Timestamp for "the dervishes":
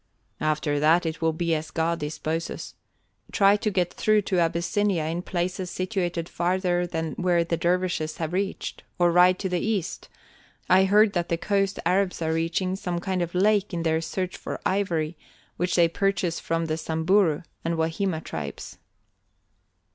7.43-8.17